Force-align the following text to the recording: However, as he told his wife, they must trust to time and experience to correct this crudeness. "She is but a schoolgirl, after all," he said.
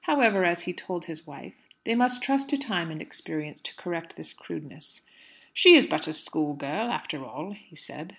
However, 0.00 0.44
as 0.44 0.62
he 0.62 0.72
told 0.72 1.04
his 1.04 1.28
wife, 1.28 1.54
they 1.84 1.94
must 1.94 2.20
trust 2.20 2.48
to 2.50 2.58
time 2.58 2.90
and 2.90 3.00
experience 3.00 3.60
to 3.60 3.76
correct 3.76 4.16
this 4.16 4.32
crudeness. 4.32 5.02
"She 5.54 5.76
is 5.76 5.86
but 5.86 6.08
a 6.08 6.12
schoolgirl, 6.12 6.90
after 6.90 7.24
all," 7.24 7.52
he 7.52 7.76
said. 7.76 8.16